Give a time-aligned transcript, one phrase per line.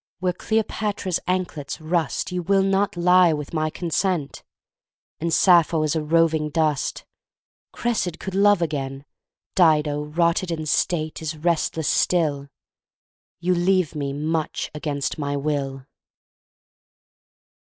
[0.17, 4.41] Where Cleopatra's anklets rust You will not lie with my consent;
[5.19, 7.05] And Sappho is a roving dust;
[7.71, 9.05] Cressid could love again;
[9.53, 12.49] Dido, Rotted in state, is restless still;
[13.41, 15.85] You leave me much against my will.